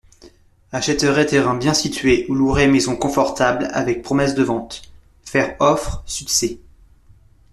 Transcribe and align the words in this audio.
Achèterait 0.71 1.27
terrain 1.27 1.53
bien 1.53 1.75
situé 1.75 2.25
ou 2.27 2.33
louerait 2.33 2.65
maison 2.67 2.95
confortable 2.95 3.67
avec 3.71 4.01
promesse 4.01 4.33
de 4.33 4.41
vente, 4.41 4.81
faire 5.23 5.55
offre 5.59 6.01
sudC. 6.07 6.57